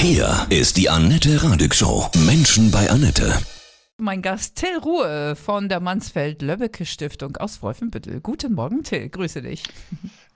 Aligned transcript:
Hier 0.00 0.46
ist 0.48 0.76
die 0.76 0.88
Annette 0.88 1.42
Radig 1.42 1.74
Show. 1.74 2.08
Menschen 2.24 2.70
bei 2.70 2.88
Annette. 2.88 3.36
Mein 3.96 4.22
Gast 4.22 4.54
Till 4.54 4.78
Ruhe 4.78 5.34
von 5.34 5.68
der 5.68 5.80
Mansfeld-Löbbecke 5.80 6.86
Stiftung 6.86 7.36
aus 7.36 7.62
Wolfenbüttel. 7.62 8.20
Guten 8.20 8.54
Morgen, 8.54 8.84
Till. 8.84 9.08
Grüße 9.08 9.42
dich. 9.42 9.64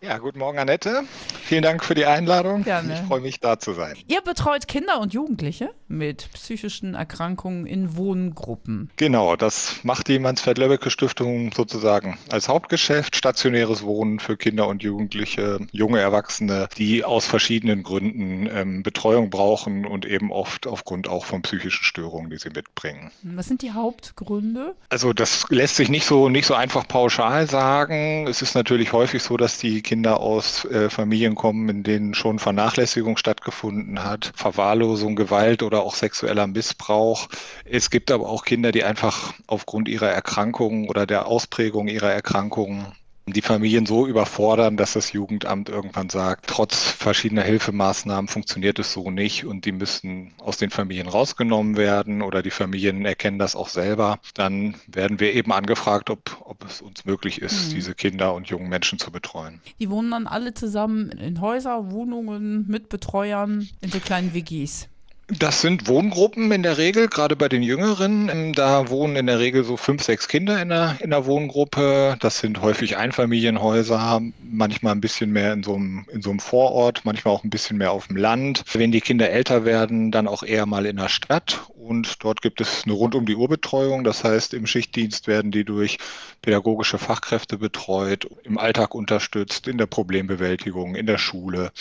Ja, 0.05 0.19
guten 0.19 0.41
Morgen, 0.41 0.59
Annette. 0.59 1.05
Vielen 1.45 1.63
Dank 1.63 1.85
für 1.85 1.95
die 1.95 2.07
Einladung. 2.07 2.65
Gerne. 2.65 2.95
Ich 2.95 3.07
freue 3.07 3.21
mich, 3.21 3.39
da 3.39 3.61
zu 3.61 3.73
sein. 3.73 3.95
Ihr 4.09 4.21
betreut 4.21 4.67
Kinder 4.67 4.99
und 5.01 5.15
Jugendliche 5.15 5.71
mit 5.87 6.29
psychischen 6.33 6.95
Erkrankungen 6.95 7.67
in 7.67 7.97
Wohngruppen. 7.97 8.91
Genau, 8.97 9.37
das 9.37 9.77
macht 9.85 10.09
die 10.09 10.19
Mansfeld-Löbbecke 10.19 10.91
Stiftung 10.91 11.53
sozusagen 11.53 12.19
als 12.31 12.49
Hauptgeschäft. 12.49 13.15
Stationäres 13.15 13.85
Wohnen 13.85 14.19
für 14.19 14.37
Kinder 14.37 14.67
und 14.67 14.83
Jugendliche, 14.83 15.61
junge 15.71 16.01
Erwachsene, 16.01 16.69
die 16.77 17.05
aus 17.05 17.25
verschiedenen 17.27 17.85
Gründen 17.85 18.51
ähm, 18.53 18.83
Betreuung 18.83 19.31
brauchen 19.31 19.87
und 19.87 20.05
eben 20.05 20.33
oft 20.33 20.67
aufgrund 20.67 21.07
auch 21.07 21.27
von 21.27 21.43
psychischen 21.43 21.85
Störungen, 21.85 22.29
die 22.29 22.39
sie 22.39 22.51
mitbringen. 22.51 23.13
Was 23.23 23.47
sind 23.47 23.63
die 23.63 23.71
Hauptgründe? 23.71 24.75
Also 24.89 25.13
das 25.13 25.45
lässt 25.51 25.77
sich 25.77 25.91
nicht 25.91 26.07
so, 26.07 26.29
nicht 26.29 26.47
so 26.47 26.55
einfach 26.55 26.89
pauschal 26.89 27.49
sagen. 27.49 28.27
Es 28.27 28.43
ist 28.43 28.57
natürlich 28.57 28.93
häufig 28.93 29.23
so, 29.23 29.37
dass 29.37 29.59
die 29.59 29.81
Kinder 29.83 29.92
aus 30.07 30.65
äh, 30.65 30.89
Familien 30.89 31.35
kommen, 31.35 31.69
in 31.69 31.83
denen 31.83 32.15
schon 32.15 32.39
Vernachlässigung 32.39 33.17
stattgefunden 33.17 34.03
hat, 34.03 34.33
Verwahrlosung, 34.35 35.17
Gewalt 35.17 35.63
oder 35.63 35.83
auch 35.83 35.95
sexueller 35.95 36.47
Missbrauch. 36.47 37.29
Es 37.65 37.91
gibt 37.91 38.11
aber 38.11 38.29
auch 38.29 38.45
Kinder, 38.45 38.73
die 38.73 38.85
einfach 38.85 39.35
aufgrund 39.47 39.89
ihrer 39.89 40.09
Erkrankungen 40.09 40.89
oder 40.89 41.07
der 41.07 41.27
Ausprägung 41.27 41.89
ihrer 41.89 42.11
Erkrankungen 42.11 42.87
die 43.27 43.43
Familien 43.43 43.87
so 43.87 44.07
überfordern, 44.07 44.77
dass 44.77 44.95
das 44.95 45.13
Jugendamt 45.13 45.69
irgendwann 45.69 46.09
sagt, 46.09 46.47
trotz 46.49 46.91
verschiedener 46.91 47.43
Hilfemaßnahmen 47.43 48.29
funktioniert 48.29 48.79
es 48.79 48.93
so 48.93 49.11
nicht 49.11 49.45
und 49.45 49.65
die 49.65 49.73
müssen 49.73 50.33
aus 50.39 50.57
den 50.57 50.71
Familien 50.71 51.09
rausgenommen 51.09 51.77
werden 51.77 52.23
oder 52.23 52.43
die 52.43 52.51
Familien 52.51 53.05
erkennen 53.05 53.39
das 53.39 53.55
auch 53.55 53.69
selber. 53.69 54.19
Dann 54.35 54.75
werden 54.87 55.21
wir 55.21 55.35
eben 55.35 55.53
angefragt, 55.53 56.11
ob, 56.11 56.37
ob 56.45 56.65
es 56.65 56.83
uns 56.83 57.05
möglich 57.05 57.41
ist, 57.41 57.69
mhm. 57.69 57.75
diese 57.75 57.95
Kinder 57.95 58.35
und 58.35 58.49
jungen 58.49 58.69
Menschen 58.69 58.99
zu 58.99 59.13
betreuen. 59.13 59.61
Die 59.79 59.91
wohnen 59.91 60.11
dann 60.11 60.27
alle 60.27 60.55
zusammen 60.55 61.11
in 61.11 61.41
Häuser, 61.41 61.91
Wohnungen 61.91 62.67
mit 62.69 62.89
Betreuern 62.89 63.69
in 63.81 63.91
so 63.91 64.01
kleinen 64.01 64.35
WGs. 64.35 64.89
Das 65.29 65.61
sind 65.61 65.89
Wohngruppen 65.89 66.51
in 66.51 66.63
der 66.63 66.79
Regel, 66.79 67.09
gerade 67.09 67.37
bei 67.37 67.49
den 67.49 67.63
Jüngeren. 67.63 68.29
Ähm, 68.29 68.53
da 68.53 68.91
wohnen 68.91 69.17
in 69.17 69.27
der 69.27 69.39
Regel 69.39 69.65
so 69.65 69.77
fünf, 69.77 70.03
sechs 70.03 70.29
Kinder 70.29 70.61
in 70.61 70.69
der, 70.69 70.97
in 71.01 71.11
der 71.11 71.27
Wohngruppe. 71.27 72.17
Das 72.21 72.41
sind 72.41 72.61
häufig 72.61 72.97
Einfamilienhäuser, 72.97 74.21
manchmal 74.43 74.93
ein 74.93 75.01
bisschen 75.01 75.31
mehr 75.31 75.53
in 75.53 75.63
so, 75.63 75.75
einem, 75.75 76.07
in 76.13 76.23
so 76.23 76.31
einem 76.31 76.41
Vorort, 76.41 77.03
manchmal 77.05 77.35
auch 77.35 77.45
ein 77.45 77.51
bisschen 77.51 77.79
mehr 77.79 77.93
auf 77.93 78.09
dem 78.09 78.17
Land. 78.17 78.65
Wenn 78.73 78.93
die 78.93 79.01
Kinder 79.01 79.31
älter 79.31 79.65
werden, 79.65 80.11
dann 80.11 80.29
auch 80.29 80.43
eher 80.43 80.67
mal 80.67 80.87
in 80.87 80.97
der 80.97 81.09
Stadt. 81.09 81.61
Und 81.83 82.23
dort 82.23 82.43
gibt 82.43 82.61
es 82.61 82.85
eine 82.85 82.93
rund 82.93 83.17
um 83.17 83.27
die 83.27 83.35
Uhr 83.35 83.49
Betreuung. 83.49 84.05
Das 84.05 84.23
heißt, 84.23 84.55
im 84.55 84.67
Schichtdienst 84.67 85.27
werden 85.27 85.51
die 85.51 85.65
durch 85.65 85.99
pädagogische 86.41 86.97
Fachkräfte 86.97 87.59
betreut, 87.59 88.29
im 88.45 88.57
Alltag 88.57 88.95
unterstützt, 88.95 89.67
in 89.67 89.79
der 89.79 89.87
Problembewältigung, 89.87 90.95
in 90.95 91.07
der 91.07 91.19
Schule. 91.19 91.73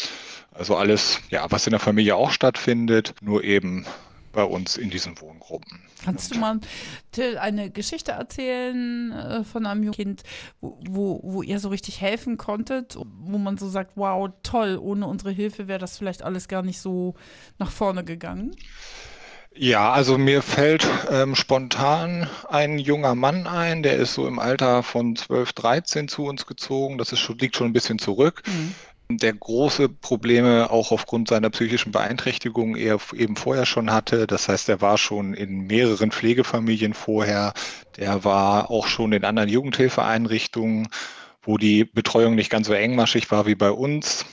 Also 0.53 0.75
alles, 0.75 1.19
ja, 1.29 1.45
was 1.51 1.67
in 1.67 1.71
der 1.71 1.79
Familie 1.79 2.15
auch 2.15 2.31
stattfindet, 2.31 3.13
nur 3.21 3.43
eben 3.43 3.85
bei 4.31 4.43
uns 4.43 4.77
in 4.77 4.89
diesen 4.89 5.19
Wohngruppen. 5.21 5.79
Kannst 6.03 6.33
du 6.33 6.39
mal, 6.39 6.59
Till, 7.11 7.37
eine 7.37 7.69
Geschichte 7.69 8.13
erzählen 8.13 9.11
äh, 9.11 9.43
von 9.43 9.65
einem 9.67 9.91
Kind, 9.91 10.23
wo, 10.61 10.79
wo, 10.87 11.19
wo, 11.23 11.41
ihr 11.43 11.59
so 11.59 11.69
richtig 11.69 12.01
helfen 12.01 12.37
konntet, 12.37 12.97
wo 12.97 13.37
man 13.37 13.57
so 13.57 13.69
sagt, 13.69 13.91
wow, 13.95 14.29
toll, 14.41 14.79
ohne 14.81 15.05
unsere 15.05 15.31
Hilfe 15.31 15.67
wäre 15.67 15.79
das 15.79 15.97
vielleicht 15.97 16.23
alles 16.23 16.47
gar 16.47 16.63
nicht 16.63 16.79
so 16.79 17.13
nach 17.59 17.71
vorne 17.71 18.03
gegangen? 18.03 18.55
Ja, 19.53 19.91
also 19.91 20.17
mir 20.17 20.41
fällt 20.41 20.87
ähm, 21.09 21.35
spontan 21.35 22.29
ein 22.47 22.79
junger 22.79 23.15
Mann 23.15 23.47
ein, 23.47 23.83
der 23.83 23.97
ist 23.97 24.13
so 24.13 24.25
im 24.27 24.39
Alter 24.39 24.81
von 24.81 25.15
12, 25.15 25.51
13 25.53 26.07
zu 26.07 26.25
uns 26.25 26.45
gezogen. 26.45 26.97
Das 26.97 27.11
ist 27.11 27.19
schon, 27.19 27.37
liegt 27.37 27.57
schon 27.57 27.67
ein 27.67 27.73
bisschen 27.73 27.99
zurück. 27.99 28.43
Mhm 28.45 28.73
der 29.17 29.33
große 29.33 29.89
Probleme 29.89 30.69
auch 30.69 30.91
aufgrund 30.91 31.27
seiner 31.27 31.49
psychischen 31.49 31.91
Beeinträchtigung 31.91 32.75
er 32.75 32.99
eben 33.13 33.35
vorher 33.35 33.65
schon 33.65 33.91
hatte. 33.91 34.27
Das 34.27 34.47
heißt, 34.47 34.69
er 34.69 34.81
war 34.81 34.97
schon 34.97 35.33
in 35.33 35.67
mehreren 35.67 36.11
Pflegefamilien 36.11 36.93
vorher. 36.93 37.53
Der 37.97 38.23
war 38.23 38.71
auch 38.71 38.87
schon 38.87 39.11
in 39.13 39.25
anderen 39.25 39.49
Jugendhilfeeinrichtungen, 39.49 40.87
wo 41.41 41.57
die 41.57 41.85
Betreuung 41.85 42.35
nicht 42.35 42.49
ganz 42.49 42.67
so 42.67 42.73
engmaschig 42.73 43.31
war 43.31 43.45
wie 43.45 43.55
bei 43.55 43.71
uns 43.71 44.25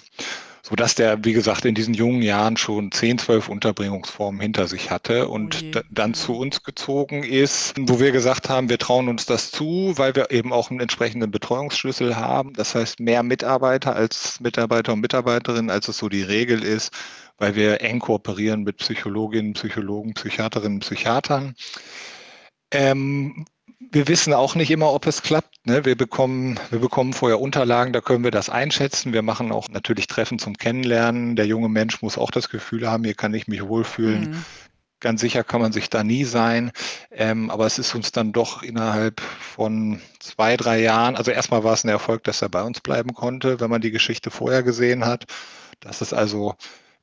sodass 0.69 0.95
der, 0.95 1.25
wie 1.25 1.33
gesagt, 1.33 1.65
in 1.65 1.75
diesen 1.75 1.95
jungen 1.95 2.21
Jahren 2.21 2.59
schon 2.59 2.93
10, 2.93 3.19
12 3.19 3.49
Unterbringungsformen 3.49 4.41
hinter 4.41 4.69
sich 4.69 4.91
hatte 4.91 5.29
und 5.29 5.57
okay. 5.57 5.81
dann 5.91 6.13
zu 6.13 6.37
uns 6.37 6.63
gezogen 6.63 7.23
ist, 7.23 7.75
wo 7.79 8.01
wir 8.01 8.13
gesagt 8.13 8.51
haben, 8.51 8.69
wir 8.69 8.79
trauen 8.79 9.09
uns 9.09 9.25
das 9.25 9.51
zu, 9.51 9.95
weil 9.97 10.15
wir 10.15 10.31
eben 10.31 10.53
auch 10.53 10.71
einen 10.71 10.81
entsprechenden 10.81 11.31
Betreuungsschlüssel 11.31 12.17
haben. 12.17 12.53
Das 12.53 12.75
heißt, 12.75 13.01
mehr 13.01 13.23
Mitarbeiter 13.23 13.97
als 13.97 14.41
Mitarbeiter 14.41 14.93
und 14.93 15.01
Mitarbeiterinnen, 15.01 15.71
als 15.71 15.89
es 15.89 15.97
so 15.97 16.11
die 16.11 16.23
Regel 16.23 16.63
ist, 16.63 16.93
weil 17.39 17.55
wir 17.55 17.81
eng 17.81 18.01
kooperieren 18.01 18.63
mit 18.63 18.77
Psychologinnen, 18.77 19.55
Psychologen, 19.55 20.13
Psychiaterinnen, 20.13 20.81
Psychiatern. 20.81 21.55
Ähm, 22.71 23.47
wir 23.91 24.09
wissen 24.09 24.33
auch 24.33 24.55
nicht 24.55 24.71
immer, 24.71 24.93
ob 24.93 25.07
es 25.07 25.23
klappt. 25.23 25.67
Ne? 25.67 25.85
Wir, 25.85 25.97
bekommen, 25.97 26.59
wir 26.71 26.79
bekommen 26.79 27.13
vorher 27.13 27.41
Unterlagen, 27.41 27.93
da 27.93 28.01
können 28.01 28.25
wir 28.25 28.31
das 28.31 28.51
einschätzen. 28.51 29.13
Wir 29.13 29.23
machen 29.23 29.53
auch 29.53 29.69
natürlich 29.69 30.07
Treffen 30.07 30.39
zum 30.39 30.57
Kennenlernen. 30.57 31.37
Der 31.37 31.47
junge 31.47 31.69
Mensch 31.69 32.03
muss 32.03 32.19
auch 32.19 32.31
das 32.31 32.49
Gefühl 32.51 32.89
haben, 32.89 33.05
hier 33.05 33.15
kann 33.15 33.35
ich 33.35 33.49
mich 33.49 33.67
wohlfühlen. 33.67 34.31
Mhm. 34.31 34.45
Ganz 35.01 35.21
sicher 35.21 35.45
kann 35.45 35.61
man 35.61 35.73
sich 35.73 35.91
da 35.91 36.03
nie 36.03 36.25
sein. 36.25 36.73
Ähm, 37.11 37.51
aber 37.51 37.67
es 37.67 37.79
ist 37.79 37.95
uns 37.95 38.11
dann 38.11 38.33
doch 38.33 38.63
innerhalb 38.63 39.21
von 39.21 40.01
zwei, 40.19 40.57
drei 40.57 40.81
Jahren, 40.81 41.17
also 41.17 41.31
erstmal 41.31 41.63
war 41.63 41.75
es 41.75 41.85
ein 41.85 41.89
Erfolg, 41.89 42.25
dass 42.25 42.43
er 42.43 42.49
bei 42.49 42.63
uns 42.63 42.81
bleiben 42.81 43.15
konnte, 43.15 43.61
wenn 43.61 43.71
man 43.71 43.81
die 43.81 43.93
Geschichte 43.93 44.31
vorher 44.31 44.63
gesehen 44.63 45.07
hat. 45.07 45.27
Das 45.81 46.03
ist 46.03 46.13
also 46.13 46.57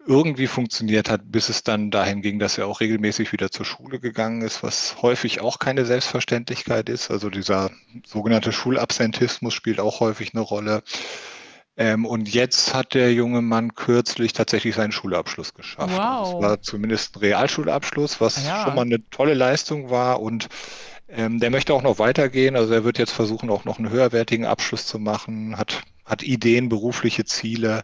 irgendwie 0.08 0.48
funktioniert 0.48 1.10
hat, 1.10 1.32
bis 1.32 1.50
es 1.50 1.64
dann 1.64 1.92
dahin 1.92 2.22
ging, 2.22 2.40
dass 2.40 2.58
er 2.58 2.68
auch 2.68 2.80
regelmäßig 2.80 3.32
wieder 3.32 3.50
zur 3.50 3.66
Schule 3.66 4.00
gegangen 4.00 4.42
ist, 4.42 4.64
was 4.64 5.02
häufig 5.02 5.42
auch 5.42 5.60
keine 5.60 5.86
Selbstverständlichkeit 5.86 6.90
ist. 6.90 7.10
Also 7.10 7.30
dieser 7.30 7.72
sogenannte 8.06 8.52
Schulabsentismus 8.52 9.54
spielt 9.54 9.80
auch 9.80 10.00
häufig 10.00 10.34
eine 10.34 10.42
Rolle. 10.42 10.84
Ähm, 11.78 12.06
und 12.06 12.34
jetzt 12.34 12.74
hat 12.74 12.94
der 12.94 13.14
junge 13.14 13.42
Mann 13.42 13.76
kürzlich 13.76 14.34
tatsächlich 14.34 14.76
seinen 14.76 14.92
Schulabschluss 14.92 15.54
geschafft. 15.54 15.96
Wow. 15.96 16.34
Das 16.34 16.42
war 16.42 16.62
zumindest 16.62 17.16
ein 17.16 17.20
Realschulabschluss, 17.20 18.22
was 18.22 18.46
ja. 18.46 18.64
schon 18.64 18.76
mal 18.76 18.84
eine 18.84 19.08
tolle 19.10 19.34
Leistung 19.34 19.90
war. 19.90 20.22
Und 20.22 20.48
ähm, 21.10 21.40
der 21.40 21.50
möchte 21.50 21.74
auch 21.74 21.82
noch 21.82 22.00
weitergehen. 22.00 22.56
Also 22.56 22.74
er 22.74 22.84
wird 22.84 22.98
jetzt 22.98 23.12
versuchen, 23.12 23.50
auch 23.50 23.66
noch 23.66 23.80
einen 23.80 23.90
höherwertigen 23.90 24.46
Abschluss 24.46 24.86
zu 24.86 25.00
machen, 25.00 25.58
hat, 25.58 25.82
hat 26.06 26.24
Ideen, 26.24 26.70
berufliche 26.70 27.26
Ziele 27.26 27.84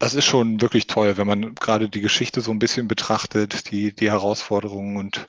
das 0.00 0.14
ist 0.14 0.24
schon 0.24 0.62
wirklich 0.62 0.86
toll, 0.86 1.18
wenn 1.18 1.26
man 1.26 1.54
gerade 1.54 1.90
die 1.90 2.00
Geschichte 2.00 2.40
so 2.40 2.50
ein 2.50 2.58
bisschen 2.58 2.88
betrachtet, 2.88 3.70
die, 3.70 3.94
die 3.94 4.10
Herausforderungen 4.10 4.96
und, 4.96 5.28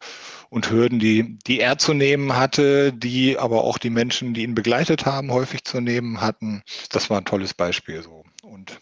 und 0.49 0.71
Hürden, 0.71 0.97
die, 0.97 1.37
die 1.45 1.59
er 1.59 1.77
zu 1.77 1.93
nehmen 1.93 2.37
hatte, 2.37 2.93
die 2.93 3.37
aber 3.37 3.65
auch 3.65 3.77
die 3.77 3.89
Menschen, 3.89 4.33
die 4.33 4.43
ihn 4.43 4.55
begleitet 4.55 5.05
haben, 5.05 5.29
häufig 5.31 5.65
zu 5.65 5.81
nehmen 5.81 6.21
hatten. 6.21 6.63
Das 6.89 7.09
war 7.09 7.17
ein 7.17 7.25
tolles 7.25 7.53
Beispiel 7.53 8.01
so. 8.01 8.23
Und 8.43 8.79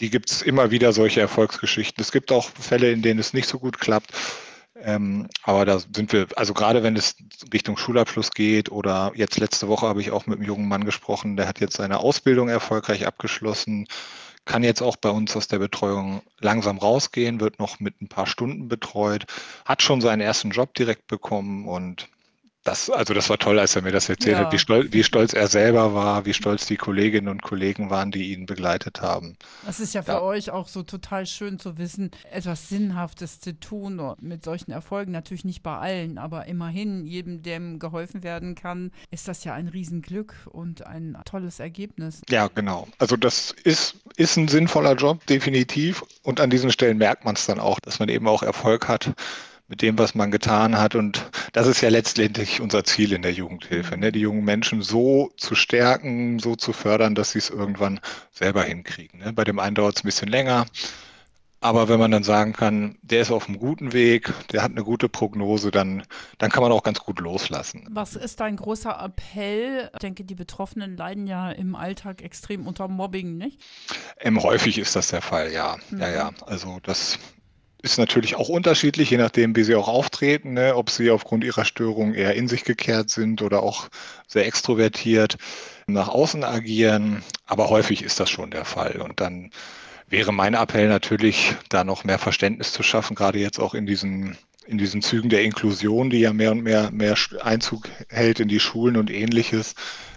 die 0.00 0.10
gibt 0.10 0.28
es 0.28 0.42
immer 0.42 0.72
wieder 0.72 0.92
solche 0.92 1.20
Erfolgsgeschichten. 1.20 2.02
Es 2.02 2.10
gibt 2.10 2.32
auch 2.32 2.50
Fälle, 2.50 2.90
in 2.90 3.02
denen 3.02 3.20
es 3.20 3.32
nicht 3.32 3.48
so 3.48 3.60
gut 3.60 3.78
klappt. 3.78 4.10
Ähm, 4.82 5.28
aber 5.44 5.64
da 5.64 5.78
sind 5.78 6.12
wir, 6.12 6.26
also 6.34 6.52
gerade 6.52 6.82
wenn 6.82 6.96
es 6.96 7.14
Richtung 7.52 7.76
Schulabschluss 7.76 8.32
geht 8.32 8.72
oder 8.72 9.12
jetzt 9.14 9.38
letzte 9.38 9.68
Woche 9.68 9.86
habe 9.86 10.00
ich 10.00 10.10
auch 10.10 10.26
mit 10.26 10.38
einem 10.38 10.46
jungen 10.48 10.68
Mann 10.68 10.84
gesprochen, 10.84 11.36
der 11.36 11.46
hat 11.46 11.60
jetzt 11.60 11.76
seine 11.76 11.98
Ausbildung 11.98 12.48
erfolgreich 12.48 13.06
abgeschlossen 13.06 13.86
kann 14.48 14.64
jetzt 14.64 14.82
auch 14.82 14.96
bei 14.96 15.10
uns 15.10 15.36
aus 15.36 15.46
der 15.46 15.58
Betreuung 15.58 16.22
langsam 16.40 16.78
rausgehen, 16.78 17.38
wird 17.38 17.58
noch 17.58 17.80
mit 17.80 18.00
ein 18.00 18.08
paar 18.08 18.26
Stunden 18.26 18.68
betreut, 18.68 19.26
hat 19.66 19.82
schon 19.82 20.00
seinen 20.00 20.22
ersten 20.22 20.50
Job 20.50 20.74
direkt 20.74 21.06
bekommen 21.06 21.68
und 21.68 22.08
das, 22.64 22.90
also 22.90 23.14
das 23.14 23.30
war 23.30 23.38
toll, 23.38 23.58
als 23.58 23.76
er 23.76 23.82
mir 23.82 23.92
das 23.92 24.08
erzählt 24.08 24.36
ja. 24.36 24.44
hat, 24.44 24.52
wie 24.52 24.58
stolz, 24.58 24.92
wie 24.92 25.04
stolz, 25.04 25.32
er 25.32 25.46
selber 25.46 25.94
war, 25.94 26.26
wie 26.26 26.34
stolz 26.34 26.66
die 26.66 26.76
Kolleginnen 26.76 27.28
und 27.28 27.42
Kollegen 27.42 27.88
waren, 27.88 28.10
die 28.10 28.32
ihn 28.32 28.46
begleitet 28.46 29.00
haben. 29.00 29.36
Das 29.64 29.80
ist 29.80 29.94
ja 29.94 30.02
für 30.02 30.12
ja. 30.12 30.20
euch 30.20 30.50
auch 30.50 30.68
so 30.68 30.82
total 30.82 31.24
schön 31.26 31.58
zu 31.58 31.78
wissen, 31.78 32.10
etwas 32.30 32.68
Sinnhaftes 32.68 33.40
zu 33.40 33.58
tun 33.58 34.00
mit 34.20 34.44
solchen 34.44 34.70
Erfolgen. 34.70 35.12
Natürlich 35.12 35.44
nicht 35.44 35.62
bei 35.62 35.76
allen, 35.76 36.18
aber 36.18 36.46
immerhin 36.46 37.06
jedem, 37.06 37.42
dem 37.42 37.78
geholfen 37.78 38.22
werden 38.22 38.54
kann, 38.54 38.90
ist 39.10 39.28
das 39.28 39.44
ja 39.44 39.54
ein 39.54 39.68
Riesenglück 39.68 40.34
und 40.50 40.86
ein 40.86 41.16
tolles 41.24 41.60
Ergebnis. 41.60 42.20
Ja, 42.28 42.48
genau. 42.48 42.86
Also 42.98 43.16
das 43.16 43.54
ist, 43.64 43.96
ist 44.16 44.36
ein 44.36 44.48
sinnvoller 44.48 44.94
Job, 44.94 45.24
definitiv. 45.26 46.04
Und 46.22 46.40
an 46.40 46.50
diesen 46.50 46.70
Stellen 46.70 46.98
merkt 46.98 47.24
man 47.24 47.34
es 47.34 47.46
dann 47.46 47.60
auch, 47.60 47.80
dass 47.80 47.98
man 47.98 48.08
eben 48.08 48.28
auch 48.28 48.42
Erfolg 48.42 48.88
hat 48.88 49.14
mit 49.68 49.82
dem, 49.82 49.98
was 49.98 50.14
man 50.14 50.30
getan 50.30 50.78
hat. 50.78 50.94
Und 50.94 51.30
das 51.52 51.66
ist 51.66 51.80
ja 51.82 51.90
letztendlich 51.90 52.60
unser 52.60 52.84
Ziel 52.84 53.12
in 53.12 53.22
der 53.22 53.32
Jugendhilfe, 53.32 53.96
ne? 53.96 54.10
die 54.12 54.20
jungen 54.20 54.44
Menschen 54.44 54.82
so 54.82 55.30
zu 55.36 55.54
stärken, 55.54 56.38
so 56.38 56.56
zu 56.56 56.72
fördern, 56.72 57.14
dass 57.14 57.32
sie 57.32 57.38
es 57.38 57.50
irgendwann 57.50 58.00
selber 58.32 58.62
hinkriegen. 58.62 59.20
Ne? 59.20 59.32
Bei 59.32 59.44
dem 59.44 59.58
einen 59.58 59.74
dauert 59.74 59.96
es 59.96 60.04
ein 60.04 60.06
bisschen 60.06 60.28
länger, 60.28 60.66
Aber 61.60 61.88
wenn 61.88 61.98
man 61.98 62.12
dann 62.12 62.22
sagen 62.22 62.52
kann, 62.52 62.98
der 63.02 63.20
ist 63.22 63.32
auf 63.32 63.48
einem 63.48 63.58
guten 63.58 63.92
Weg, 63.92 64.32
der 64.52 64.62
hat 64.62 64.70
eine 64.70 64.84
gute 64.84 65.08
Prognose, 65.08 65.72
dann, 65.72 66.04
dann 66.38 66.50
kann 66.50 66.62
man 66.62 66.70
auch 66.70 66.84
ganz 66.84 67.00
gut 67.00 67.18
loslassen. 67.18 67.84
Was 67.90 68.14
ist 68.14 68.38
dein 68.38 68.54
großer 68.54 68.96
Appell? 69.02 69.90
Ich 69.92 69.98
denke, 69.98 70.22
die 70.22 70.36
Betroffenen 70.36 70.96
leiden 70.96 71.26
ja 71.26 71.50
im 71.50 71.74
Alltag 71.74 72.22
extrem 72.22 72.66
unter 72.68 72.86
Mobbing, 72.86 73.36
nicht? 73.36 73.60
Ähm, 74.20 74.40
häufig 74.40 74.78
ist 74.78 74.94
das 74.94 75.08
der 75.08 75.20
Fall, 75.20 75.50
ja. 75.52 75.76
Mhm. 75.90 76.00
Ja, 76.00 76.08
ja. 76.10 76.30
Also 76.46 76.78
das 76.84 77.18
ist 77.82 77.98
natürlich 77.98 78.34
auch 78.34 78.48
unterschiedlich, 78.48 79.10
je 79.10 79.18
nachdem, 79.18 79.54
wie 79.54 79.62
sie 79.62 79.74
auch 79.74 79.88
auftreten, 79.88 80.54
ne? 80.54 80.74
ob 80.74 80.90
sie 80.90 81.10
aufgrund 81.10 81.44
ihrer 81.44 81.64
Störung 81.64 82.14
eher 82.14 82.34
in 82.34 82.48
sich 82.48 82.64
gekehrt 82.64 83.10
sind 83.10 83.40
oder 83.40 83.62
auch 83.62 83.88
sehr 84.26 84.46
extrovertiert 84.46 85.36
nach 85.86 86.08
außen 86.08 86.42
agieren. 86.42 87.22
Aber 87.46 87.70
häufig 87.70 88.02
ist 88.02 88.18
das 88.18 88.30
schon 88.30 88.50
der 88.50 88.64
Fall. 88.64 89.00
Und 89.00 89.20
dann 89.20 89.50
wäre 90.08 90.32
mein 90.32 90.54
Appell 90.54 90.88
natürlich, 90.88 91.54
da 91.68 91.84
noch 91.84 92.04
mehr 92.04 92.18
Verständnis 92.18 92.72
zu 92.72 92.82
schaffen, 92.82 93.14
gerade 93.14 93.38
jetzt 93.38 93.60
auch 93.60 93.74
in 93.74 93.86
diesen 93.86 94.36
in 94.66 94.76
diesen 94.76 95.00
Zügen 95.00 95.30
der 95.30 95.42
Inklusion, 95.44 96.10
die 96.10 96.18
ja 96.18 96.34
mehr 96.34 96.52
und 96.52 96.62
mehr, 96.62 96.90
mehr 96.90 97.16
Einzug 97.40 97.88
hält 98.10 98.38
in 98.38 98.48
die 98.48 98.60
Schulen 98.60 98.98
und 98.98 99.10
ähnliches, 99.10 99.74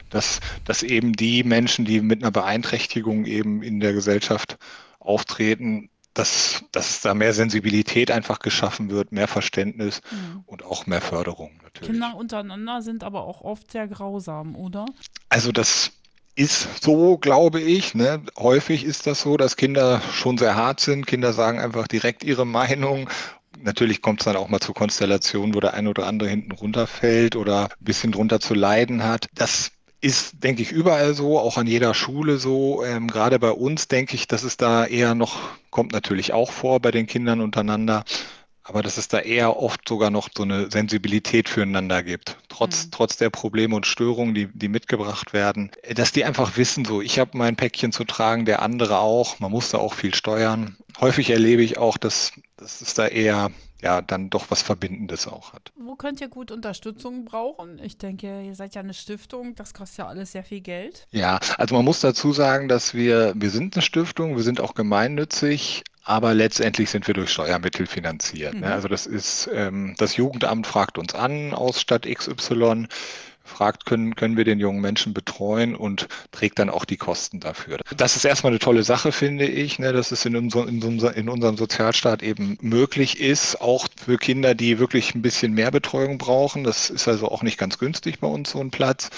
dass, 0.09 0.41
dass 0.65 0.83
eben 0.83 1.13
die 1.13 1.45
Menschen, 1.45 1.85
die 1.85 2.01
mit 2.01 2.21
einer 2.21 2.31
Beeinträchtigung 2.31 3.25
eben 3.25 3.63
in 3.63 3.79
der 3.79 3.93
Gesellschaft 3.93 4.57
auftreten, 4.99 5.89
dass, 6.13 6.63
dass 6.71 7.01
da 7.01 7.13
mehr 7.13 7.33
Sensibilität 7.33 8.11
einfach 8.11 8.39
geschaffen 8.39 8.89
wird, 8.89 9.11
mehr 9.11 9.27
Verständnis 9.27 10.01
mhm. 10.11 10.43
und 10.45 10.63
auch 10.63 10.85
mehr 10.85 11.01
Förderung 11.01 11.51
natürlich. 11.63 11.91
Kinder 11.91 12.15
untereinander 12.15 12.81
sind 12.81 13.03
aber 13.03 13.23
auch 13.23 13.41
oft 13.41 13.71
sehr 13.71 13.87
grausam, 13.87 14.55
oder? 14.55 14.85
Also 15.29 15.51
das 15.51 15.91
ist 16.35 16.83
so, 16.83 17.17
glaube 17.17 17.61
ich. 17.61 17.93
Ne? 17.93 18.23
Häufig 18.37 18.83
ist 18.83 19.07
das 19.07 19.21
so, 19.21 19.37
dass 19.37 19.57
Kinder 19.57 20.01
schon 20.11 20.37
sehr 20.37 20.55
hart 20.55 20.79
sind. 20.79 21.05
Kinder 21.05 21.33
sagen 21.33 21.59
einfach 21.59 21.87
direkt 21.87 22.23
ihre 22.23 22.45
Meinung. 22.45 23.09
Natürlich 23.59 24.01
kommt 24.01 24.21
es 24.21 24.25
dann 24.25 24.37
auch 24.37 24.47
mal 24.47 24.59
zu 24.59 24.73
Konstellationen, 24.73 25.53
wo 25.53 25.59
der 25.59 25.73
eine 25.73 25.89
oder 25.89 26.07
andere 26.07 26.29
hinten 26.29 26.53
runterfällt 26.53 27.35
oder 27.35 27.65
ein 27.65 27.85
bisschen 27.85 28.11
drunter 28.11 28.39
zu 28.39 28.53
leiden 28.53 29.03
hat. 29.03 29.27
Das 29.35 29.71
ist, 30.01 30.44
denke 30.44 30.63
ich, 30.63 30.71
überall 30.71 31.13
so, 31.13 31.39
auch 31.39 31.57
an 31.57 31.68
jeder 31.68 31.94
Schule 31.94 32.38
so. 32.38 32.83
Ähm, 32.83 33.07
gerade 33.07 33.38
bei 33.38 33.51
uns 33.51 33.88
denke 33.88 34.15
ich, 34.15 34.27
dass 34.27 34.44
es 34.44 34.57
da 34.57 34.86
eher 34.86 35.13
noch, 35.15 35.38
kommt 35.69 35.94
natürlich 35.94 36.33
auch 36.33 36.51
vor 36.51 36.80
bei 36.80 36.89
den 36.89 37.06
Kindern 37.06 37.39
untereinander, 37.39 38.03
aber 38.63 38.81
dass 38.81 38.98
es 38.98 39.07
da 39.07 39.19
eher 39.19 39.57
oft 39.57 39.88
sogar 39.88 40.09
noch 40.09 40.30
so 40.36 40.44
eine 40.44 40.71
Sensibilität 40.71 41.50
füreinander 41.50 42.03
gibt, 42.03 42.38
trotz, 42.50 42.86
mhm. 42.86 42.92
trotz 42.92 43.18
der 43.18 43.30
Probleme 43.30 43.75
und 43.75 43.86
Störungen, 43.86 44.33
die, 44.33 44.48
die 44.48 44.69
mitgebracht 44.69 45.33
werden, 45.33 45.71
dass 45.95 46.12
die 46.12 46.25
einfach 46.25 46.57
wissen, 46.57 46.83
so, 46.83 47.01
ich 47.01 47.19
habe 47.19 47.38
mein 47.38 47.56
Päckchen 47.56 47.92
zu 47.92 48.04
tragen, 48.04 48.45
der 48.45 48.62
andere 48.62 49.00
auch, 49.00 49.39
man 49.39 49.51
muss 49.51 49.69
da 49.69 49.77
auch 49.77 49.94
viel 49.94 50.15
steuern. 50.15 50.77
Häufig 51.00 51.30
erlebe 51.30 51.62
ich 51.62 51.77
auch, 51.77 51.97
dass, 51.97 52.33
dass 52.57 52.81
es 52.81 52.94
da 52.95 53.07
eher 53.07 53.51
ja 53.81 54.01
dann 54.01 54.30
doch 54.30 54.50
was 54.50 54.62
Verbindendes 54.62 55.28
auch 55.28 55.54
hat. 55.54 55.72
Wo 55.75 55.95
könnt 55.95 56.22
ihr 56.22 56.30
gut 56.30 56.51
Unterstützung 56.51 57.25
brauchen? 57.25 57.80
Ich 57.83 57.98
denke, 57.98 58.44
ihr 58.44 58.56
seid 58.56 58.75
ja 58.75 58.81
eine 58.81 58.94
Stiftung, 58.94 59.56
das 59.56 59.74
kostet 59.74 60.00
ja 60.00 60.07
alles 60.07 60.31
sehr 60.31 60.44
viel 60.44 60.62
Geld. 60.62 61.07
Ja, 61.12 61.39
also 61.57 61.75
man 61.75 61.86
muss 61.86 62.00
dazu 62.00 62.31
sagen, 62.33 62.68
dass 62.68 62.94
wir, 62.94 63.33
wir 63.36 63.50
sind 63.50 63.75
eine 63.75 63.81
Stiftung, 63.81 64.36
wir 64.36 64.44
sind 64.44 64.62
auch 64.62 64.75
gemeinnützig, 64.75 65.83
aber 66.03 66.33
letztendlich 66.33 66.89
sind 66.89 67.07
wir 67.07 67.13
durch 67.13 67.31
Steuermittel 67.31 67.86
finanziert. 67.86 68.53
Ne? 68.53 68.59
Mhm. 68.59 68.65
Ne? 68.65 68.74
Also 68.74 68.88
das 68.88 69.06
ist, 69.06 69.50
ähm, 69.53 69.95
das 69.98 70.18
Jugendamt 70.18 70.68
fragt 70.68 70.98
uns 70.98 71.13
an 71.15 71.53
aus 71.53 71.80
Stadt 71.80 72.06
XY, 72.06 72.88
fragt, 73.44 73.86
können, 73.86 74.15
können 74.15 74.38
wir 74.38 74.45
den 74.45 74.59
jungen 74.59 74.81
Menschen 74.81 75.13
betreuen 75.13 75.75
und 75.75 76.07
trägt 76.31 76.59
dann 76.59 76.69
auch 76.69 76.86
die 76.86 76.98
Kosten 76.98 77.39
dafür. 77.39 77.80
Das 77.95 78.15
ist 78.15 78.24
erstmal 78.24 78.51
eine 78.51 78.59
tolle 78.59 78.83
Sache, 78.83 79.12
finde 79.12 79.45
ich, 79.45 79.80
ne, 79.80 79.94
dass 79.94 80.12
es 80.12 80.25
in, 80.25 80.36
unser, 80.36 80.68
in, 80.68 80.81
unser, 80.83 81.15
in 81.15 81.27
unserem 81.27 81.57
Sozialstaat 81.57 82.24
eben 82.24 82.57
möglich 82.62 83.19
ist, 83.19 83.59
auch 83.62 83.88
für 84.04 84.18
Kinder, 84.18 84.56
die 84.56 84.80
wirklich 84.80 85.15
ein 85.15 85.21
bisschen 85.21 85.54
mehr 85.54 85.71
Betreuung 85.71 86.18
brauchen. 86.18 86.63
Das 86.63 86.89
ist 86.89 87.07
also 87.07 87.27
auch 87.30 87.44
nicht 87.44 87.57
ganz 87.57 87.77
günstig 87.77 88.19
bei 88.19 88.27
uns 88.27 88.51
so 88.51 88.59
ein 88.59 88.71
Platz 88.71 89.09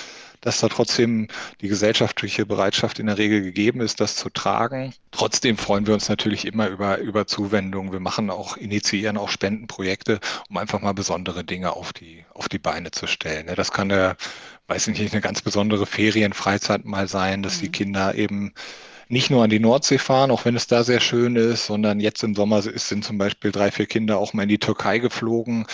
dass 0.43 0.59
da 0.59 0.67
trotzdem 0.67 1.29
die 1.61 1.69
gesellschaftliche 1.69 2.45
Bereitschaft 2.45 2.99
in 2.99 3.07
der 3.07 3.17
Regel 3.17 3.41
gegeben 3.41 3.79
ist, 3.79 4.01
das 4.01 4.15
zu 4.17 4.29
tragen. 4.29 4.93
Trotzdem 5.11 5.57
freuen 5.57 5.87
wir 5.87 5.93
uns 5.93 6.09
natürlich 6.09 6.45
immer 6.45 6.67
über, 6.67 6.97
über 6.97 7.25
Zuwendungen. 7.25 7.93
Wir 7.93 8.01
machen 8.01 8.29
auch, 8.29 8.57
initiieren 8.57 9.17
auch 9.17 9.29
Spendenprojekte, 9.29 10.19
um 10.49 10.57
einfach 10.57 10.81
mal 10.81 10.93
besondere 10.93 11.45
Dinge 11.45 11.73
auf 11.73 11.93
die, 11.93 12.25
auf 12.33 12.49
die 12.49 12.59
Beine 12.59 12.91
zu 12.91 13.07
stellen. 13.07 13.47
Das 13.55 13.71
kann 13.71 13.89
eine, 13.89 14.17
weiß 14.67 14.87
ich 14.87 14.99
nicht, 14.99 15.13
eine 15.13 15.21
ganz 15.21 15.41
besondere 15.41 15.85
Ferienfreizeit 15.85 16.83
mal 16.83 17.07
sein, 17.07 17.41
dass 17.41 17.59
die 17.59 17.67
mhm. 17.67 17.73
Kinder 17.73 18.15
eben 18.15 18.53
nicht 19.07 19.29
nur 19.29 19.43
an 19.43 19.49
die 19.49 19.59
Nordsee 19.59 19.97
fahren, 19.97 20.31
auch 20.31 20.43
wenn 20.43 20.55
es 20.55 20.67
da 20.67 20.83
sehr 20.83 20.99
schön 20.99 21.35
ist, 21.37 21.67
sondern 21.67 21.99
jetzt 21.99 22.23
im 22.23 22.35
Sommer 22.35 22.61
sind 22.61 23.05
zum 23.05 23.17
Beispiel 23.17 23.51
drei, 23.51 23.71
vier 23.71 23.85
Kinder 23.85 24.17
auch 24.17 24.33
mal 24.33 24.43
in 24.43 24.49
die 24.49 24.59
Türkei 24.59 24.99
geflogen 24.99 25.67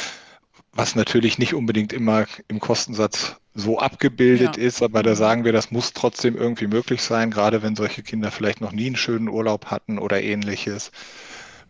was 0.79 0.95
natürlich 0.95 1.37
nicht 1.37 1.53
unbedingt 1.53 1.91
immer 1.91 2.25
im 2.47 2.61
Kostensatz 2.61 3.35
so 3.53 3.79
abgebildet 3.79 4.55
ja. 4.55 4.63
ist, 4.63 4.81
aber 4.81 5.03
da 5.03 5.13
sagen 5.13 5.43
wir, 5.43 5.51
das 5.51 5.71
muss 5.71 5.91
trotzdem 5.91 6.37
irgendwie 6.37 6.67
möglich 6.67 7.01
sein, 7.01 7.31
gerade 7.31 7.61
wenn 7.61 7.75
solche 7.75 8.01
Kinder 8.01 8.31
vielleicht 8.31 8.61
noch 8.61 8.71
nie 8.71 8.87
einen 8.87 8.95
schönen 8.95 9.27
Urlaub 9.27 9.65
hatten 9.65 9.99
oder 9.99 10.21
ähnliches. 10.21 10.91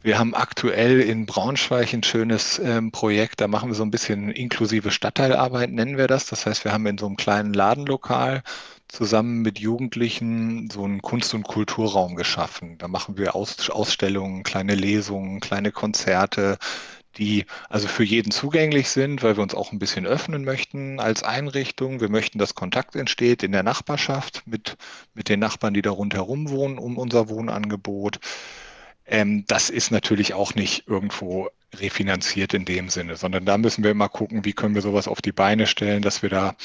Wir 0.03 0.19
haben 0.19 0.35
aktuell 0.35 1.01
in 1.01 1.25
Braunschweig 1.25 1.91
ein 1.91 2.03
schönes 2.03 2.59
ähm, 2.63 2.91
Projekt, 2.91 3.41
da 3.41 3.47
machen 3.47 3.69
wir 3.69 3.75
so 3.75 3.83
ein 3.83 3.91
bisschen 3.91 4.29
inklusive 4.29 4.91
Stadtteilarbeit, 4.91 5.71
nennen 5.71 5.97
wir 5.97 6.07
das. 6.07 6.27
Das 6.27 6.45
heißt, 6.45 6.63
wir 6.63 6.71
haben 6.71 6.85
in 6.85 7.00
so 7.00 7.07
einem 7.07 7.17
kleinen 7.17 7.53
Ladenlokal 7.53 8.44
zusammen 8.88 9.41
mit 9.41 9.59
Jugendlichen 9.59 10.69
so 10.69 10.83
einen 10.83 11.01
Kunst- 11.01 11.33
und 11.33 11.44
Kulturraum 11.44 12.15
geschaffen. 12.15 12.77
Da 12.77 12.88
machen 12.88 13.17
wir 13.17 13.35
Aus 13.35 13.69
Ausstellungen, 13.69 14.44
kleine 14.44 14.75
Lesungen, 14.75 15.39
kleine 15.39 15.71
Konzerte, 15.71 16.59
die 17.19 17.45
also 17.69 17.88
für 17.88 18.04
jeden 18.04 18.31
zugänglich 18.31 18.89
sind, 18.89 19.21
weil 19.21 19.38
wir 19.38 19.44
uns 19.44 19.54
auch 19.54 19.71
ein 19.71 19.80
bisschen 19.80 20.07
öffnen 20.07 20.44
möchten 20.45 21.00
als 21.00 21.21
Einrichtung. 21.21 22.00
Wir 22.01 22.10
möchten, 22.10 22.39
dass 22.39 22.56
Kontakt 22.56 22.95
entsteht 22.95 23.44
in 23.44 23.51
der 23.51 23.63
Nachbarschaft 23.63 24.44
mit, 24.45 24.77
mit 25.13 25.30
den 25.30 25.39
Nachbarn, 25.39 25.74
die 25.74 25.81
da 25.81 25.92
rundherum 25.92 26.50
wohnen, 26.50 26.80
um 26.80 26.98
unser 26.98 27.30
Wohnangebot. 27.30 28.19
Ähm, 29.06 29.44
das 29.48 29.69
ist 29.69 29.92
natürlich 29.92 30.33
auch 30.33 30.56
nicht 30.56 30.88
irgendwo 30.88 31.50
refinanziert 31.75 32.54
in 32.54 32.66
dem 32.66 32.89
Sinne, 32.89 33.16
sondern 33.16 33.45
da 33.45 33.57
müssen 33.57 33.83
wir 33.83 33.92
immer 33.92 34.10
gucken, 34.10 34.45
wie 34.45 34.54
können 34.54 34.75
wir 34.75 34.81
sowas 34.81 35.07
auf 35.07 35.21
die 35.21 35.31
Beine 35.31 35.68
stellen, 35.68 36.01
dass 36.01 36.21
wir 36.21 36.30
da 36.30 36.56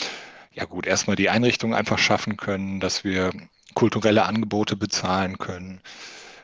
ja 0.53 0.65
gut 0.65 0.87
erstmal 0.87 1.17
die 1.17 1.31
Einrichtung 1.31 1.75
einfach 1.75 1.99
schaffen 1.99 2.37
können, 2.37 2.81
dass 2.81 3.05
wir 3.05 3.33
kulturelle 3.75 4.25
Angebote 4.25 4.77
bezahlen 4.77 5.37
können 5.39 5.81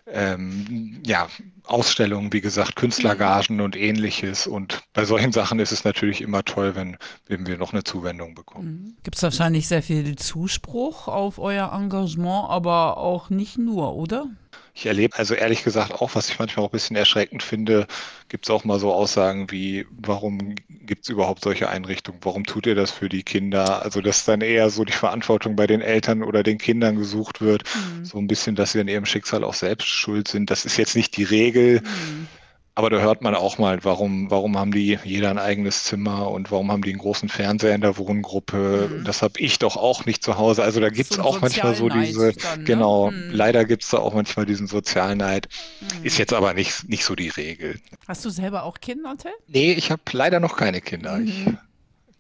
ähm, 0.06 1.02
ja, 1.06 1.29
Ausstellungen, 1.64 2.32
wie 2.32 2.41
gesagt, 2.41 2.76
Künstlergagen 2.76 3.61
und 3.61 3.76
ähnliches. 3.76 4.47
Und 4.47 4.82
bei 4.93 5.04
solchen 5.04 5.33
Sachen 5.33 5.59
ist 5.59 5.73
es 5.73 5.85
natürlich 5.85 6.21
immer 6.21 6.45
toll, 6.45 6.75
wenn, 6.75 6.97
wenn 7.26 7.47
wir 7.47 7.59
noch 7.59 7.73
eine 7.73 7.85
Zuwendung 7.85 8.35
bekommen. 8.35 8.66
Mhm. 8.66 8.97
Gibt 9.02 9.16
es 9.16 9.23
wahrscheinlich 9.23 9.69
sehr 9.69 9.83
viel 9.83 10.16
Zuspruch 10.16 11.09
auf 11.09 11.38
euer 11.38 11.73
Engagement, 11.73 12.49
aber 12.49 12.97
auch 12.99 13.30
nicht 13.30 13.59
nur, 13.59 13.95
oder? 13.95 14.26
Ich 14.75 14.87
erlebe 14.87 15.19
also 15.19 15.35
ehrlich 15.35 15.64
gesagt 15.64 15.92
auch, 15.92 16.14
was 16.14 16.30
ich 16.30 16.38
manchmal 16.38 16.64
auch 16.64 16.71
ein 16.71 16.73
bisschen 16.73 16.97
erschreckend 16.97 17.42
finde, 17.42 17.87
gibt 18.28 18.47
es 18.47 18.50
auch 18.50 18.64
mal 18.64 18.78
so 18.78 18.92
Aussagen 18.92 19.50
wie, 19.50 19.87
warum 19.90 20.54
gibt 20.69 21.04
es 21.04 21.09
überhaupt 21.09 21.42
solche 21.42 21.69
Einrichtungen? 21.69 22.21
Warum 22.23 22.45
tut 22.45 22.66
ihr 22.66 22.75
das 22.75 22.90
für 22.90 23.09
die 23.09 23.23
Kinder? 23.23 23.83
Also, 23.83 24.00
dass 24.00 24.25
dann 24.25 24.40
eher 24.40 24.71
so 24.71 24.85
die 24.85 24.92
Verantwortung 24.92 25.57
bei 25.57 25.66
den 25.66 25.80
Eltern 25.80 26.23
oder 26.23 26.42
den 26.42 26.59
Kindern 26.59 26.97
gesucht 26.97 27.40
wird. 27.40 27.64
Mhm. 27.75 28.04
So 28.04 28.19
ein 28.19 28.26
bisschen, 28.26 28.54
dass 28.54 28.73
sie 28.73 28.80
an 28.80 28.88
ihrem 28.88 29.07
Schicksal 29.07 29.45
auch 29.45 29.54
selbst 29.54 29.88
schuld 29.88 30.28
sind. 30.28 30.50
Das 30.50 30.64
ist 30.64 30.76
jetzt 30.76 30.97
nicht 30.97 31.16
die 31.16 31.25
Regel. 31.25 31.80
Mhm. 31.83 32.28
Aber 32.75 32.89
da 32.89 32.99
hört 32.99 33.23
man 33.23 33.35
auch 33.35 33.59
mal, 33.59 33.85
warum, 33.85 34.31
warum 34.31 34.57
haben 34.59 34.73
die 34.73 34.99
jeder 35.05 35.31
ein 35.31 35.39
eigenes 35.39 35.85
Zimmer 35.85 36.31
und 36.31 36.50
warum 36.50 36.71
haben 36.71 36.83
die 36.83 36.91
einen 36.91 36.99
großen 36.99 37.29
Fernseher 37.29 37.75
in 37.75 37.81
der 37.81 37.99
Wohngruppe? 37.99 38.91
Mhm. 38.91 39.05
Das 39.05 39.23
habe 39.23 39.39
ich 39.39 39.59
doch 39.59 39.77
auch 39.77 40.07
nicht 40.07 40.23
zu 40.23 40.39
Hause. 40.39 40.62
Also 40.62 40.81
da 40.81 40.89
gibt 40.89 41.11
es 41.11 41.17
so 41.17 41.23
auch 41.23 41.41
manchmal 41.41 41.75
so 41.75 41.89
diese, 41.89 42.33
dann, 42.33 42.61
ne? 42.61 42.65
genau, 42.65 43.11
mhm. 43.11 43.31
leider 43.33 43.65
gibt 43.65 43.83
es 43.83 43.91
da 43.91 43.99
auch 43.99 44.15
manchmal 44.15 44.47
diesen 44.47 44.67
Sozialneid. 44.67 45.49
Mhm. 45.81 46.05
Ist 46.05 46.19
jetzt 46.19 46.33
aber 46.33 46.55
nicht, 46.55 46.89
nicht 46.89 47.05
so 47.05 47.15
die 47.15 47.29
Regel. 47.29 47.79
Hast 48.07 48.25
du 48.25 48.31
selber 48.31 48.62
auch 48.62 48.79
Kinder, 48.81 49.17
Till? 49.19 49.33
Nee, 49.49 49.73
ich 49.73 49.91
habe 49.91 50.03
leider 50.12 50.41
noch 50.41 50.57
keine 50.57 50.81
Kinder. 50.81 51.21
Ich 51.21 51.47
mhm. 51.47 51.59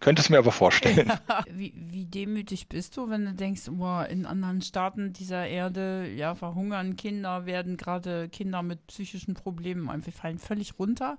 Könnte 0.00 0.22
es 0.22 0.30
mir 0.30 0.38
aber 0.38 0.52
vorstellen. 0.52 1.12
wie, 1.50 1.72
wie, 1.76 2.04
demütig 2.04 2.68
bist 2.68 2.96
du, 2.96 3.08
wenn 3.08 3.24
du 3.24 3.32
denkst, 3.34 3.62
boah, 3.70 4.06
in 4.06 4.26
anderen 4.26 4.62
Staaten 4.62 5.12
dieser 5.12 5.46
Erde 5.46 6.10
ja, 6.14 6.34
verhungern 6.34 6.96
Kinder, 6.96 7.46
werden 7.46 7.76
gerade 7.76 8.28
Kinder 8.28 8.62
mit 8.62 8.86
psychischen 8.88 9.34
Problemen 9.34 9.88
einfach 9.88 10.12
fallen 10.12 10.38
völlig 10.38 10.78
runter? 10.78 11.18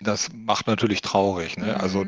Das 0.00 0.30
macht 0.32 0.66
natürlich 0.66 1.02
traurig. 1.02 1.56
Ne? 1.56 1.78
Also 1.78 1.78
mhm. 1.78 1.88
Also 1.88 2.04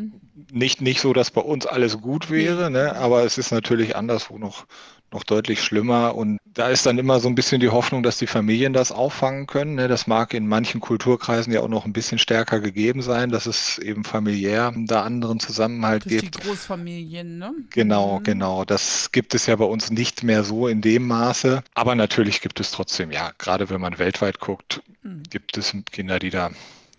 nicht, 0.52 0.82
nicht 0.82 1.00
so, 1.00 1.14
dass 1.14 1.30
bei 1.30 1.40
uns 1.40 1.64
alles 1.64 2.00
gut 2.00 2.30
wäre, 2.30 2.70
ne? 2.70 2.94
aber 2.96 3.24
es 3.24 3.38
ist 3.38 3.50
natürlich 3.50 3.96
anderswo 3.96 4.36
noch, 4.36 4.66
noch 5.12 5.24
deutlich 5.24 5.62
schlimmer. 5.62 6.14
Und 6.14 6.38
da 6.44 6.68
ist 6.68 6.86
dann 6.86 6.98
immer 6.98 7.20
so 7.20 7.28
ein 7.28 7.34
bisschen 7.34 7.60
die 7.60 7.68
Hoffnung, 7.68 8.02
dass 8.02 8.18
die 8.18 8.26
Familien 8.26 8.72
das 8.72 8.92
auffangen 8.92 9.46
können. 9.46 9.74
Ne? 9.74 9.88
Das 9.88 10.06
mag 10.06 10.34
in 10.34 10.46
manchen 10.46 10.80
Kulturkreisen 10.80 11.52
ja 11.52 11.60
auch 11.60 11.68
noch 11.68 11.84
ein 11.84 11.92
bisschen 11.92 12.18
stärker 12.18 12.60
gegeben 12.60 13.02
sein, 13.02 13.30
dass 13.30 13.46
es 13.46 13.78
eben 13.78 14.04
familiär 14.04 14.72
da 14.76 15.02
anderen 15.02 15.40
Zusammenhalt 15.40 16.04
Durch 16.04 16.22
die 16.22 16.30
Großfamilien, 16.30 17.38
ne? 17.38 17.54
Genau, 17.70 18.18
mhm. 18.18 18.24
genau. 18.24 18.64
Das 18.64 19.12
gibt 19.12 19.34
es 19.34 19.46
ja 19.46 19.56
bei 19.56 19.64
uns 19.64 19.90
nicht 19.90 20.22
mehr 20.22 20.44
so 20.44 20.68
in 20.68 20.80
dem 20.80 21.06
Maße. 21.06 21.62
Aber 21.74 21.94
natürlich 21.94 22.40
gibt 22.40 22.60
es 22.60 22.70
trotzdem, 22.70 23.10
ja, 23.10 23.32
gerade 23.38 23.70
wenn 23.70 23.80
man 23.80 23.98
weltweit 23.98 24.40
guckt, 24.40 24.82
mhm. 25.02 25.22
gibt 25.30 25.56
es 25.56 25.74
Kinder, 25.90 26.18
die 26.18 26.30
da, 26.30 26.50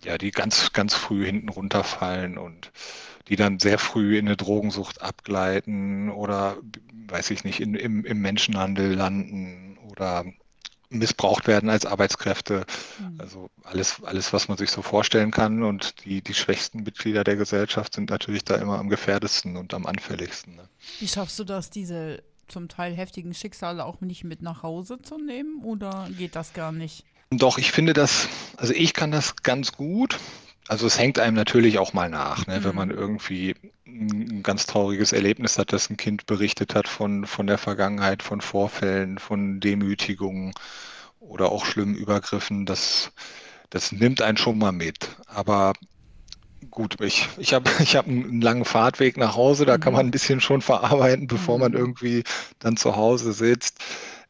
ja, 0.04 0.18
die 0.18 0.30
ganz, 0.30 0.72
ganz 0.72 0.94
früh 0.94 1.24
hinten 1.26 1.48
runterfallen 1.48 2.38
und 2.38 2.70
die 3.28 3.36
dann 3.36 3.58
sehr 3.58 3.78
früh 3.78 4.18
in 4.18 4.26
eine 4.26 4.36
Drogensucht 4.36 5.02
abgleiten 5.02 6.10
oder, 6.10 6.56
weiß 7.08 7.30
ich 7.30 7.44
nicht, 7.44 7.60
in, 7.60 7.74
im, 7.74 8.04
im 8.04 8.20
Menschenhandel 8.20 8.94
landen 8.94 9.78
oder 9.90 10.24
missbraucht 10.92 11.46
werden 11.46 11.70
als 11.70 11.86
Arbeitskräfte. 11.86 12.66
Mhm. 12.98 13.20
Also 13.20 13.50
alles, 13.64 14.02
alles, 14.04 14.32
was 14.32 14.48
man 14.48 14.58
sich 14.58 14.70
so 14.70 14.82
vorstellen 14.82 15.30
kann. 15.30 15.62
Und 15.62 16.04
die, 16.04 16.22
die 16.22 16.34
schwächsten 16.34 16.82
Mitglieder 16.82 17.24
der 17.24 17.36
Gesellschaft 17.36 17.94
sind 17.94 18.10
natürlich 18.10 18.44
da 18.44 18.56
immer 18.56 18.78
am 18.78 18.88
gefährdesten 18.88 19.56
und 19.56 19.74
am 19.74 19.86
anfälligsten. 19.86 20.56
Ne? 20.56 20.68
Wie 21.00 21.08
schaffst 21.08 21.38
du 21.38 21.44
das, 21.44 21.70
diese 21.70 22.22
zum 22.48 22.68
Teil 22.68 22.94
heftigen 22.94 23.34
Schicksale 23.34 23.84
auch 23.84 24.00
nicht 24.00 24.24
mit 24.24 24.42
nach 24.42 24.62
Hause 24.62 24.98
zu 24.98 25.16
nehmen 25.18 25.62
oder 25.64 26.08
geht 26.18 26.36
das 26.36 26.52
gar 26.52 26.72
nicht? 26.72 27.04
Doch, 27.30 27.56
ich 27.56 27.72
finde 27.72 27.94
das, 27.94 28.28
also 28.58 28.74
ich 28.74 28.92
kann 28.92 29.10
das 29.10 29.36
ganz 29.36 29.72
gut. 29.72 30.18
Also 30.68 30.86
es 30.86 30.98
hängt 30.98 31.18
einem 31.18 31.36
natürlich 31.36 31.78
auch 31.78 31.92
mal 31.92 32.08
nach, 32.08 32.46
ne? 32.46 32.60
Mhm. 32.60 32.64
wenn 32.64 32.74
man 32.74 32.88
mhm. 32.88 32.98
irgendwie 32.98 33.54
ein 33.86 34.42
ganz 34.42 34.66
trauriges 34.66 35.12
Erlebnis 35.12 35.58
hat, 35.58 35.72
dass 35.72 35.90
ein 35.90 35.96
Kind 35.96 36.26
berichtet 36.26 36.74
hat 36.74 36.88
von, 36.88 37.26
von 37.26 37.46
der 37.46 37.58
Vergangenheit, 37.58 38.22
von 38.22 38.40
Vorfällen, 38.40 39.18
von 39.18 39.60
Demütigungen 39.60 40.52
oder 41.20 41.50
auch 41.52 41.66
schlimmen 41.66 41.94
Übergriffen. 41.94 42.64
Das, 42.64 43.12
das 43.70 43.92
nimmt 43.92 44.22
einen 44.22 44.36
schon 44.36 44.58
mal 44.58 44.72
mit. 44.72 45.16
Aber 45.26 45.74
gut, 46.70 47.00
ich, 47.00 47.28
ich 47.38 47.54
habe 47.54 47.70
ich 47.80 47.96
hab 47.96 48.06
einen 48.06 48.40
langen 48.40 48.64
Fahrtweg 48.64 49.16
nach 49.16 49.36
Hause, 49.36 49.66
da 49.66 49.76
mhm. 49.76 49.80
kann 49.80 49.92
man 49.92 50.06
ein 50.06 50.12
bisschen 50.12 50.40
schon 50.40 50.62
verarbeiten, 50.62 51.26
bevor 51.26 51.56
mhm. 51.56 51.60
man 51.62 51.72
irgendwie 51.74 52.24
dann 52.58 52.76
zu 52.76 52.96
Hause 52.96 53.32
sitzt. 53.32 53.78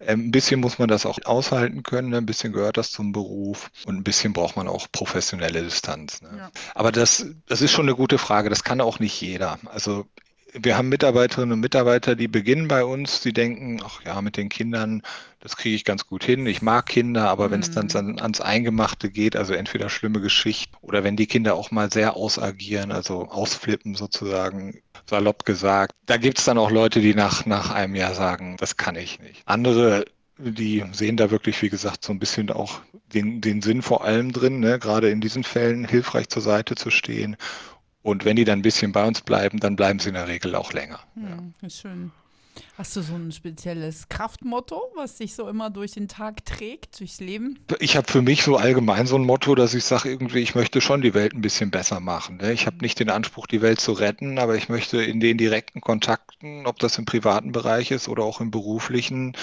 Ähm, 0.07 0.29
ein 0.29 0.31
bisschen 0.31 0.61
muss 0.61 0.79
man 0.79 0.89
das 0.89 1.07
auch 1.07 1.19
aushalten 1.25 1.83
können, 1.83 2.11
ne? 2.11 2.19
ein 2.19 2.27
bisschen 2.27 2.53
gehört 2.53 2.77
das 2.77 2.91
zum 2.91 3.13
Beruf 3.13 3.71
und 3.87 3.97
ein 3.97 4.05
bisschen 4.05 4.33
braucht 4.33 4.57
man 4.57 4.69
auch 4.69 4.87
professionelle 4.91 5.63
Distanz. 5.63 6.23
Ne? 6.23 6.31
Ja. 6.37 6.51
Aber 6.75 6.93
das, 6.93 7.27
das 7.47 7.63
ist 7.63 7.73
schon 7.73 7.87
eine 7.87 7.97
gute 7.97 8.19
Frage, 8.19 8.51
das 8.51 8.65
kann 8.65 8.81
auch 8.81 8.99
nicht 8.99 9.21
jeder. 9.21 9.59
Also 9.67 10.07
wir 10.55 10.77
haben 10.77 10.89
Mitarbeiterinnen 10.89 11.53
und 11.53 11.61
Mitarbeiter, 11.61 12.15
die 12.15 12.29
beginnen 12.29 12.69
bei 12.69 12.85
uns, 12.85 13.21
die 13.21 13.33
denken, 13.33 13.81
ach 13.85 14.03
ja, 14.05 14.21
mit 14.21 14.37
den 14.37 14.49
Kindern, 14.49 15.03
das 15.41 15.57
kriege 15.57 15.75
ich 15.75 15.85
ganz 15.85 16.07
gut 16.07 16.25
hin. 16.25 16.47
Ich 16.47 16.63
mag 16.63 16.87
Kinder, 16.87 17.29
aber 17.31 17.49
mhm. 17.49 17.53
wenn 17.53 17.61
es 17.61 17.71
dann 17.71 17.87
mhm. 17.87 18.19
ans 18.21 18.41
Eingemachte 18.41 19.11
geht, 19.11 19.35
also 19.35 19.55
entweder 19.55 19.89
schlimme 19.89 20.21
Geschichten 20.21 20.77
oder 20.83 21.05
wenn 21.05 21.17
die 21.17 21.27
Kinder 21.27 21.55
auch 21.55 21.71
mal 21.71 21.91
sehr 21.91 22.17
ausagieren, 22.17 22.93
also 22.93 23.29
ausflippen 23.29 23.95
sozusagen, 23.95 24.83
salopp 25.09 25.45
gesagt, 25.45 25.93
da 26.07 26.17
gibt 26.17 26.39
es 26.39 26.45
dann 26.45 26.59
auch 26.59 26.71
Leute, 26.71 27.01
die 27.01 27.15
nach, 27.15 27.47
nach 27.47 27.71
einem 27.71 27.95
Jahr 27.95 28.15
sagen, 28.15 28.57
das 28.59 28.77
kann 28.77 28.97
ich 28.97 29.21
nicht. 29.21 29.43
Andere 29.47 30.05
die 30.39 30.83
sehen 30.93 31.17
da 31.17 31.31
wirklich, 31.31 31.61
wie 31.63 31.69
gesagt, 31.69 32.05
so 32.05 32.13
ein 32.13 32.19
bisschen 32.19 32.51
auch 32.51 32.81
den, 33.13 33.41
den 33.41 33.63
Sinn 33.63 33.81
vor 33.81 34.03
allem 34.03 34.33
drin, 34.33 34.61
ne? 34.61 34.79
gerade 34.79 35.11
in 35.11 35.21
diesen 35.21 35.45
Fällen 35.45 35.87
hilfreich 35.87 36.29
zur 36.31 36.43
Seite 36.43 36.75
zu 36.75 36.91
stehen 36.91 37.37
und 38.03 38.25
wenn 38.25 38.37
die 38.37 38.45
dann 38.45 38.61
ein 38.61 38.63
bisschen 38.63 38.93
bei 38.93 39.07
uns 39.07 39.21
bleiben, 39.21 39.61
dann 39.61 39.77
bleiben 39.77 39.99
sie 39.99 40.09
in 40.09 40.15
der 40.15 40.29
Regel 40.29 40.55
auch 40.55 40.73
länger. 40.73 41.01
Hm, 41.15 41.55
ja. 41.63 41.71
Schön. 41.71 42.11
Hast 42.77 42.97
du 42.97 43.03
so 43.03 43.15
ein 43.15 43.33
spezielles 43.33 44.09
Kraftmotto, 44.09 44.93
was 44.95 45.17
dich 45.17 45.35
so 45.35 45.49
immer 45.49 45.71
durch 45.71 45.93
den 45.93 46.09
Tag 46.09 46.45
trägt, 46.45 47.01
durchs 47.01 47.21
Leben? 47.21 47.59
Ich 47.81 47.97
habe 47.97 48.11
für 48.11 48.21
mich 48.21 48.43
so 48.43 48.57
allgemein 48.57 49.07
so 49.07 49.17
ein 49.17 49.25
Motto, 49.25 49.55
dass 49.55 49.73
ich 49.73 49.85
sage, 49.85 50.11
irgendwie, 50.11 50.41
ich 50.41 50.55
möchte 50.55 50.81
schon 50.81 51.01
die 51.01 51.15
Welt 51.15 51.33
ein 51.33 51.41
bisschen 51.41 51.71
besser 51.71 52.01
machen. 52.01 52.39
Ne? 52.39 52.53
Ich 52.53 52.67
habe 52.67 52.79
nicht 52.79 53.01
den 53.01 53.09
Anspruch, 53.09 53.47
die 53.47 53.63
Welt 53.63 53.81
zu 53.81 53.93
retten, 53.93 54.39
aber 54.39 54.57
ich 54.57 54.69
möchte 54.69 55.03
in 55.03 55.21
den 55.21 55.39
direkten 55.39 55.81
Kontakten, 55.81 56.67
ob 56.67 56.79
das 56.79 56.99
im 56.99 57.07
privaten 57.07 57.53
Bereich 57.53 57.91
ist 57.91 58.09
oder 58.09 58.25
auch 58.25 58.41
im 58.41 58.51
beruflichen, 58.51 59.35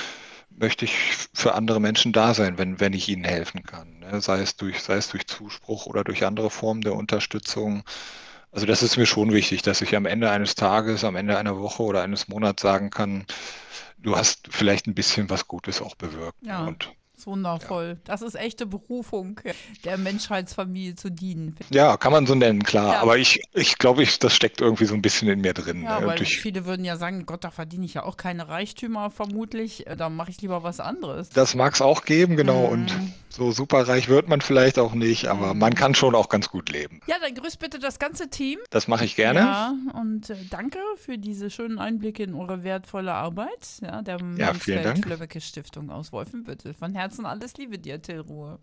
möchte 0.50 0.86
ich 0.86 0.96
für 1.34 1.56
andere 1.56 1.80
Menschen 1.80 2.12
da 2.12 2.34
sein, 2.34 2.58
wenn, 2.58 2.80
wenn 2.80 2.94
ich 2.94 3.10
ihnen 3.10 3.24
helfen 3.24 3.64
kann. 3.64 4.00
Ne? 4.00 4.22
Sei, 4.22 4.42
es 4.42 4.56
durch, 4.56 4.82
sei 4.82 4.96
es 4.96 5.10
durch 5.10 5.26
Zuspruch 5.26 5.86
oder 5.88 6.04
durch 6.04 6.26
andere 6.26 6.50
Formen 6.50 6.82
der 6.82 6.94
Unterstützung. 6.94 7.84
Also 8.52 8.66
das 8.66 8.82
ist 8.82 8.98
mir 8.98 9.06
schon 9.06 9.32
wichtig, 9.32 9.62
dass 9.62 9.82
ich 9.82 9.96
am 9.96 10.06
Ende 10.06 10.32
eines 10.32 10.56
Tages, 10.56 11.04
am 11.04 11.16
Ende 11.16 11.38
einer 11.38 11.60
Woche 11.60 11.84
oder 11.84 12.02
eines 12.02 12.28
Monats 12.28 12.62
sagen 12.62 12.90
kann, 12.90 13.26
du 13.98 14.16
hast 14.16 14.48
vielleicht 14.50 14.88
ein 14.88 14.96
bisschen 14.96 15.30
was 15.30 15.48
Gutes 15.48 15.82
auch 15.82 15.96
bewirkt. 15.96 16.38
Ja. 16.42 16.66
Und 16.66 16.92
ist 17.20 17.28
wundervoll. 17.28 17.90
Ja. 17.90 17.96
Das 18.06 18.22
ist 18.22 18.36
echte 18.36 18.66
Berufung, 18.66 19.40
der 19.84 19.98
Menschheitsfamilie 19.98 20.96
zu 20.96 21.12
dienen. 21.12 21.56
Ja, 21.70 21.98
kann 21.98 22.12
man 22.12 22.26
so 22.26 22.36
nennen, 22.36 22.64
klar. 22.64 22.94
Ja. 22.94 23.02
Aber 23.02 23.18
ich, 23.18 23.42
ich 23.54 23.78
glaube, 23.78 24.04
ich, 24.04 24.20
das 24.20 24.34
steckt 24.36 24.62
irgendwie 24.62 24.86
so 24.86 24.96
ein 24.96 25.02
bisschen 25.02 25.28
in 25.30 25.42
mir 25.42 25.54
drin. 25.54 25.84
Ja, 25.84 26.00
ne? 26.00 26.08
weil 26.08 26.18
Durch 26.18 26.40
viele 26.40 26.66
würden 26.66 26.86
ja 26.86 26.96
sagen, 26.98 27.26
Gott, 27.26 27.44
da 27.44 27.52
verdiene 27.52 27.86
ich 27.86 27.94
ja 27.94 28.04
auch 28.04 28.18
keine 28.18 28.48
Reichtümer 28.48 29.10
vermutlich. 29.10 29.88
Äh, 29.88 29.96
da 29.96 30.10
mache 30.10 30.32
ich 30.32 30.42
lieber 30.42 30.64
was 30.64 30.80
anderes. 30.80 31.30
Das 31.30 31.56
mag 31.56 31.74
es 31.74 31.82
auch 31.82 32.06
geben, 32.06 32.36
genau. 32.36 32.68
Mhm. 32.68 32.74
Und 32.74 32.96
so 33.30 33.52
super 33.52 33.88
reich 33.88 34.10
wird 34.10 34.28
man 34.28 34.42
vielleicht 34.42 34.80
auch 34.80 34.94
nicht, 34.94 35.28
aber 35.28 35.54
mhm. 35.54 35.60
man 35.60 35.76
kann 35.76 35.96
schon 35.96 36.16
auch 36.16 36.30
ganz 36.30 36.50
gut 36.50 36.70
leben. 36.70 37.02
Ja, 37.08 37.16
dann 37.22 37.34
grüß 37.34 37.58
bitte 37.58 37.80
das 37.80 38.00
ganze 38.00 38.30
Team. 38.30 38.60
Das 38.70 38.88
mache 38.88 39.06
ich 39.06 39.16
gerne. 39.16 39.40
Ja, 39.40 39.74
und 39.94 40.30
äh, 40.30 40.36
danke 40.50 40.80
für 40.98 41.18
diese 41.18 41.50
schönen 41.50 41.80
Einblicke 41.80 42.24
in 42.24 42.34
eure 42.34 42.64
wertvolle 42.64 43.14
Arbeit. 43.14 43.80
Ja, 43.82 44.02
der 44.02 44.18
ja, 44.38 44.48
Mansfeld 44.48 45.44
Stiftung 45.50 45.90
aus 45.90 46.12
Wolfenbüttel. 46.12 46.74
Von 46.74 46.94
Herzen 46.94 47.09
Herzen 47.10 47.26
alles 47.26 47.58
Liebe 47.58 47.80
dir, 47.80 48.00
Till 48.00 48.20
Ruhe. 48.20 48.60